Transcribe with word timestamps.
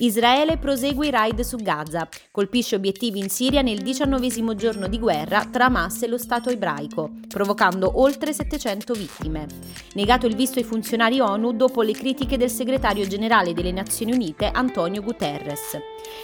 Israele 0.00 0.58
prosegue 0.58 1.08
i 1.08 1.10
raid 1.10 1.40
su 1.40 1.56
Gaza, 1.56 2.08
colpisce 2.30 2.76
obiettivi 2.76 3.18
in 3.18 3.28
Siria 3.28 3.62
nel 3.62 3.82
diciannovesimo 3.82 4.54
giorno 4.54 4.86
di 4.86 4.96
guerra 4.96 5.44
tra 5.50 5.64
Hamas 5.64 6.02
e 6.02 6.06
lo 6.06 6.18
Stato 6.18 6.50
ebraico, 6.50 7.10
provocando 7.26 8.00
oltre 8.00 8.32
700 8.32 8.94
vittime. 8.94 9.46
Negato 9.94 10.26
il 10.26 10.36
visto 10.36 10.60
ai 10.60 10.64
funzionari 10.64 11.18
ONU 11.18 11.52
dopo 11.52 11.82
le 11.82 11.92
critiche 11.92 12.36
del 12.36 12.48
segretario 12.48 13.08
generale 13.08 13.52
delle 13.52 13.72
Nazioni 13.72 14.12
Unite 14.12 14.48
Antonio 14.52 15.02
Guterres. 15.02 15.76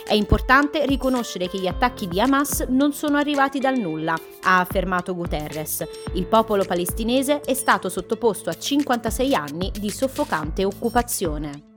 È 0.07 0.15
importante 0.15 0.87
riconoscere 0.87 1.49
che 1.49 1.59
gli 1.59 1.67
attacchi 1.67 2.07
di 2.07 2.21
Hamas 2.21 2.67
non 2.69 2.93
sono 2.93 3.17
arrivati 3.17 3.59
dal 3.59 3.77
nulla, 3.77 4.17
ha 4.43 4.61
affermato 4.61 5.17
Guterres. 5.17 5.85
Il 6.13 6.27
popolo 6.27 6.65
palestinese 6.65 7.41
è 7.41 7.55
stato 7.55 7.89
sottoposto 7.89 8.51
a 8.51 8.57
56 8.57 9.35
anni 9.35 9.73
di 9.77 9.91
soffocante 9.91 10.65
occupazione. 10.65 11.74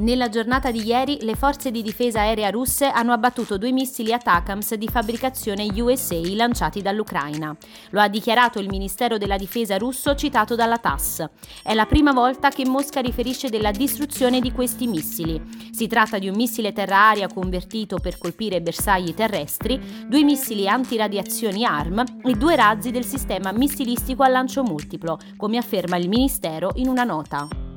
Nella 0.00 0.28
giornata 0.28 0.70
di 0.70 0.86
ieri 0.86 1.18
le 1.22 1.34
forze 1.34 1.72
di 1.72 1.82
difesa 1.82 2.20
aerea 2.20 2.50
russe 2.50 2.86
hanno 2.86 3.12
abbattuto 3.12 3.58
due 3.58 3.72
missili 3.72 4.12
ATACMS 4.12 4.74
di 4.74 4.86
fabbricazione 4.86 5.66
USA 5.80 6.20
lanciati 6.36 6.80
dall'Ucraina. 6.80 7.56
Lo 7.90 8.00
ha 8.00 8.06
dichiarato 8.06 8.60
il 8.60 8.68
Ministero 8.68 9.18
della 9.18 9.36
Difesa 9.36 9.76
russo 9.76 10.14
citato 10.14 10.54
dalla 10.54 10.78
TASS. 10.78 11.24
È 11.64 11.74
la 11.74 11.86
prima 11.86 12.12
volta 12.12 12.50
che 12.50 12.64
Mosca 12.64 13.00
riferisce 13.00 13.48
della 13.48 13.72
distruzione 13.72 14.38
di 14.40 14.52
questi 14.52 14.86
missili. 14.86 15.42
Si 15.72 15.88
tratta 15.88 16.18
di 16.18 16.28
un 16.28 16.36
missile 16.36 16.72
terra-aria 16.72 17.26
convertito 17.26 17.98
per 17.98 18.18
colpire 18.18 18.62
bersagli 18.62 19.14
terrestri, 19.14 20.06
due 20.06 20.22
missili 20.22 20.68
antiradiazioni 20.68 21.64
ARM 21.64 22.04
e 22.22 22.34
due 22.34 22.54
razzi 22.54 22.92
del 22.92 23.04
sistema 23.04 23.50
missilistico 23.50 24.22
a 24.22 24.28
lancio 24.28 24.62
multiplo, 24.62 25.18
come 25.36 25.56
afferma 25.56 25.96
il 25.96 26.08
Ministero 26.08 26.70
in 26.76 26.86
una 26.86 27.02
nota. 27.02 27.67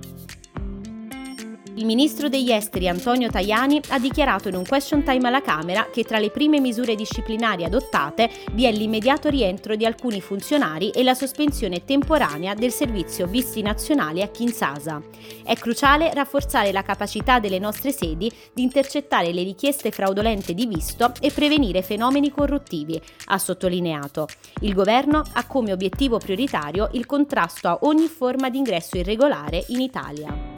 Il 1.75 1.85
ministro 1.85 2.27
degli 2.27 2.51
esteri 2.51 2.89
Antonio 2.89 3.29
Tajani 3.29 3.79
ha 3.89 3.99
dichiarato 3.99 4.49
in 4.49 4.55
un 4.55 4.65
question 4.65 5.03
time 5.03 5.29
alla 5.29 5.41
Camera 5.41 5.87
che 5.89 6.03
tra 6.03 6.19
le 6.19 6.29
prime 6.29 6.59
misure 6.59 6.95
disciplinari 6.95 7.63
adottate 7.63 8.29
vi 8.51 8.65
è 8.65 8.71
l'immediato 8.73 9.29
rientro 9.29 9.77
di 9.77 9.85
alcuni 9.85 10.19
funzionari 10.19 10.89
e 10.89 11.01
la 11.01 11.13
sospensione 11.13 11.85
temporanea 11.85 12.55
del 12.55 12.73
servizio 12.73 13.25
visti 13.25 13.61
nazionali 13.61 14.21
a 14.21 14.27
Kinshasa. 14.27 15.01
È 15.45 15.55
cruciale 15.55 16.13
rafforzare 16.13 16.73
la 16.73 16.83
capacità 16.83 17.39
delle 17.39 17.57
nostre 17.57 17.93
sedi 17.93 18.29
di 18.51 18.63
intercettare 18.63 19.31
le 19.31 19.43
richieste 19.43 19.91
fraudolente 19.91 20.53
di 20.53 20.65
visto 20.65 21.13
e 21.21 21.31
prevenire 21.31 21.83
fenomeni 21.83 22.31
corruttivi, 22.31 23.01
ha 23.27 23.37
sottolineato. 23.37 24.27
Il 24.59 24.73
governo 24.73 25.23
ha 25.31 25.47
come 25.47 25.71
obiettivo 25.71 26.17
prioritario 26.17 26.89
il 26.93 27.05
contrasto 27.05 27.69
a 27.69 27.77
ogni 27.83 28.07
forma 28.07 28.49
di 28.49 28.57
ingresso 28.57 28.97
irregolare 28.97 29.63
in 29.69 29.79
Italia. 29.79 30.50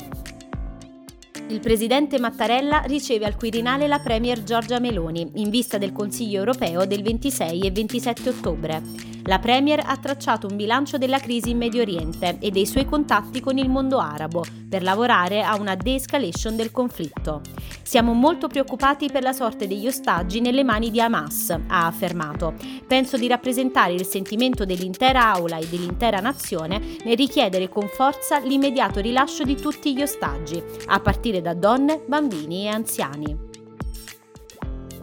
Il 1.49 1.59
presidente 1.59 2.19
Mattarella 2.19 2.81
riceve 2.85 3.25
al 3.25 3.35
Quirinale 3.35 3.87
la 3.87 3.99
Premier 3.99 4.43
Giorgia 4.43 4.79
Meloni 4.79 5.29
in 5.35 5.49
vista 5.49 5.77
del 5.77 5.91
Consiglio 5.91 6.39
europeo 6.39 6.85
del 6.85 7.03
26 7.03 7.61
e 7.61 7.71
27 7.71 8.29
ottobre. 8.29 9.12
La 9.25 9.39
Premier 9.39 9.81
ha 9.85 9.95
tracciato 9.95 10.47
un 10.47 10.57
bilancio 10.57 10.97
della 10.97 11.17
crisi 11.17 11.51
in 11.51 11.57
Medio 11.57 11.81
Oriente 11.81 12.37
e 12.41 12.51
dei 12.51 12.65
suoi 12.65 12.85
contatti 12.85 13.39
con 13.39 13.57
il 13.57 13.69
mondo 13.69 13.97
arabo 13.99 14.43
per 14.67 14.83
lavorare 14.83 15.41
a 15.41 15.55
una 15.55 15.75
de-escalation 15.75 16.57
del 16.57 16.71
conflitto. 16.71 17.41
Siamo 17.83 18.11
molto 18.11 18.47
preoccupati 18.47 19.09
per 19.09 19.23
la 19.23 19.31
sorte 19.31 19.65
degli 19.65 19.87
ostaggi 19.87 20.41
nelle 20.41 20.65
mani 20.65 20.91
di 20.91 20.99
Hamas, 20.99 21.51
ha 21.51 21.85
affermato. 21.85 22.55
Penso 22.85 23.15
di 23.15 23.27
rappresentare 23.27 23.93
il 23.93 24.05
sentimento 24.05 24.65
dell'intera 24.65 25.31
aula 25.31 25.57
e 25.57 25.67
dell'intera 25.67 26.19
nazione 26.19 26.81
nel 27.05 27.15
richiedere 27.15 27.69
con 27.69 27.87
forza 27.87 28.39
l'immediato 28.39 28.99
rilascio 28.99 29.43
di 29.43 29.55
tutti 29.55 29.95
gli 29.95 30.01
ostaggi, 30.01 30.61
a 30.87 30.99
partire 30.99 31.39
da 31.39 31.53
donne, 31.53 32.03
bambini 32.05 32.65
e 32.65 32.67
anziani. 32.67 33.51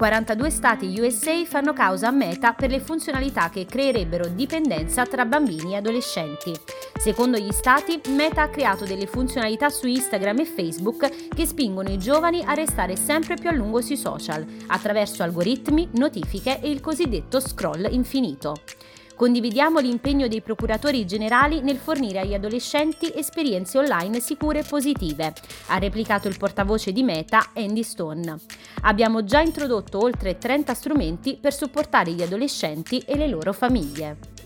42 0.01 0.49
stati 0.49 0.99
USA 0.99 1.45
fanno 1.45 1.75
causa 1.75 2.09
a 2.09 2.11
Meta 2.11 2.55
per 2.55 2.71
le 2.71 2.81
funzionalità 2.81 3.51
che 3.51 3.67
creerebbero 3.67 4.29
dipendenza 4.29 5.05
tra 5.05 5.27
bambini 5.27 5.75
e 5.75 5.77
adolescenti. 5.77 6.59
Secondo 6.95 7.37
gli 7.37 7.53
stati, 7.53 8.01
Meta 8.09 8.41
ha 8.41 8.49
creato 8.49 8.87
delle 8.87 9.07
funzionalità 9.07 9.69
su 9.69 9.87
Instagram 9.87 10.39
e 10.39 10.45
Facebook 10.47 11.29
che 11.29 11.45
spingono 11.45 11.91
i 11.91 11.99
giovani 11.99 12.43
a 12.43 12.55
restare 12.55 12.97
sempre 12.97 13.35
più 13.35 13.51
a 13.51 13.53
lungo 13.53 13.83
sui 13.83 13.99
social, 13.99 14.43
attraverso 14.69 15.23
algoritmi, 15.23 15.91
notifiche 15.97 16.63
e 16.63 16.71
il 16.71 16.81
cosiddetto 16.81 17.39
scroll 17.39 17.87
infinito. 17.91 18.63
Condividiamo 19.21 19.81
l'impegno 19.81 20.29
dei 20.29 20.41
procuratori 20.41 21.05
generali 21.05 21.61
nel 21.61 21.77
fornire 21.77 22.21
agli 22.21 22.33
adolescenti 22.33 23.13
esperienze 23.15 23.77
online 23.77 24.19
sicure 24.19 24.61
e 24.61 24.65
positive, 24.67 25.35
ha 25.67 25.77
replicato 25.77 26.27
il 26.27 26.39
portavoce 26.39 26.91
di 26.91 27.03
Meta 27.03 27.51
Andy 27.55 27.83
Stone. 27.83 28.37
Abbiamo 28.81 29.23
già 29.23 29.41
introdotto 29.43 30.03
oltre 30.03 30.39
30 30.39 30.73
strumenti 30.73 31.37
per 31.39 31.53
supportare 31.53 32.13
gli 32.13 32.23
adolescenti 32.23 33.01
e 33.01 33.19
le 33.19 33.29
loro 33.29 33.53
famiglie. 33.53 34.40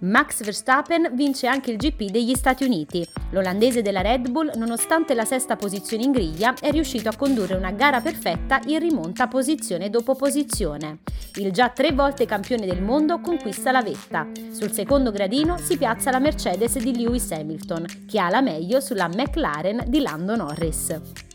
Max 0.00 0.42
Verstappen 0.42 1.10
vince 1.12 1.46
anche 1.46 1.70
il 1.70 1.76
GP 1.76 2.10
degli 2.10 2.34
Stati 2.34 2.64
Uniti. 2.64 3.06
L'olandese 3.32 3.82
della 3.82 4.00
Red 4.00 4.30
Bull, 4.30 4.50
nonostante 4.56 5.12
la 5.12 5.26
sesta 5.26 5.56
posizione 5.56 6.04
in 6.04 6.12
griglia, 6.12 6.54
è 6.58 6.70
riuscito 6.70 7.10
a 7.10 7.16
condurre 7.16 7.54
una 7.54 7.70
gara 7.70 8.00
perfetta 8.00 8.60
in 8.66 8.78
rimonta 8.78 9.28
posizione 9.28 9.90
dopo 9.90 10.14
posizione. 10.14 11.00
Il 11.34 11.52
già 11.52 11.68
tre 11.68 11.92
volte 11.92 12.24
campione 12.24 12.64
del 12.64 12.82
mondo 12.82 13.20
conquista 13.20 13.72
la 13.72 13.82
vetta. 13.82 14.26
Sul 14.52 14.72
secondo 14.72 15.10
gradino 15.10 15.58
si 15.58 15.76
piazza 15.76 16.10
la 16.10 16.18
Mercedes 16.18 16.78
di 16.78 16.96
Lewis 16.96 17.30
Hamilton, 17.30 17.84
che 18.06 18.18
ha 18.18 18.30
la 18.30 18.40
meglio 18.40 18.80
sulla 18.80 19.08
McLaren 19.08 19.84
di 19.86 20.00
Lando 20.00 20.34
Norris. 20.34 21.28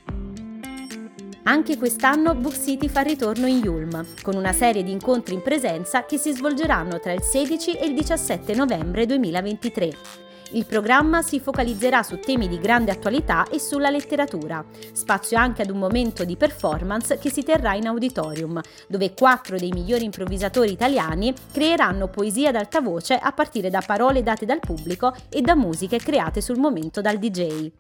Anche 1.47 1.77
quest'anno 1.77 2.33
Book 2.33 2.59
City 2.59 2.87
fa 2.87 3.01
ritorno 3.01 3.45
in 3.45 3.59
Yulm, 3.59 4.03
con 4.23 4.35
una 4.35 4.51
serie 4.51 4.81
di 4.81 4.89
incontri 4.89 5.35
in 5.35 5.43
presenza 5.43 6.03
che 6.05 6.17
si 6.17 6.31
svolgeranno 6.31 6.99
tra 6.99 7.11
il 7.11 7.21
16 7.21 7.73
e 7.73 7.85
il 7.85 7.93
17 7.93 8.55
novembre 8.55 9.05
2023. 9.05 10.24
Il 10.51 10.65
programma 10.65 11.21
si 11.21 11.39
focalizzerà 11.39 12.03
su 12.03 12.19
temi 12.19 12.47
di 12.47 12.59
grande 12.59 12.91
attualità 12.91 13.47
e 13.49 13.59
sulla 13.59 13.89
letteratura, 13.89 14.63
spazio 14.93 15.37
anche 15.37 15.63
ad 15.63 15.69
un 15.69 15.79
momento 15.79 16.23
di 16.23 16.37
performance 16.37 17.17
che 17.17 17.31
si 17.31 17.43
terrà 17.43 17.73
in 17.73 17.87
auditorium, 17.87 18.61
dove 18.87 19.13
quattro 19.13 19.57
dei 19.57 19.71
migliori 19.71 20.05
improvvisatori 20.05 20.71
italiani 20.71 21.33
creeranno 21.51 22.07
poesia 22.07 22.49
ad 22.49 22.55
alta 22.55 22.79
voce 22.79 23.15
a 23.15 23.31
partire 23.31 23.69
da 23.69 23.81
parole 23.85 24.23
date 24.23 24.45
dal 24.45 24.59
pubblico 24.59 25.13
e 25.29 25.41
da 25.41 25.55
musiche 25.55 25.97
create 25.97 26.41
sul 26.41 26.59
momento 26.59 27.01
dal 27.01 27.17
DJ. 27.17 27.71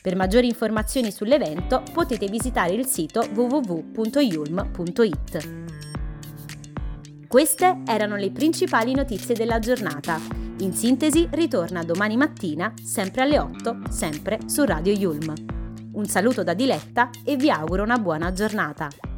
Per 0.00 0.16
maggiori 0.16 0.46
informazioni 0.46 1.12
sull'evento 1.12 1.82
potete 1.92 2.26
visitare 2.26 2.72
il 2.72 2.86
sito 2.86 3.26
www.yulm.it. 3.34 4.20
Queste 7.28 7.82
erano 7.86 8.16
le 8.16 8.30
principali 8.30 8.94
notizie 8.94 9.34
della 9.34 9.58
giornata. 9.58 10.51
In 10.62 10.74
sintesi 10.74 11.28
ritorna 11.32 11.82
domani 11.82 12.16
mattina, 12.16 12.72
sempre 12.80 13.22
alle 13.22 13.40
8, 13.40 13.90
sempre 13.90 14.38
su 14.46 14.64
Radio 14.64 14.92
Yulm. 14.92 15.34
Un 15.94 16.06
saluto 16.06 16.44
da 16.44 16.54
Diletta 16.54 17.10
e 17.24 17.34
vi 17.34 17.50
auguro 17.50 17.82
una 17.82 17.98
buona 17.98 18.32
giornata. 18.32 19.11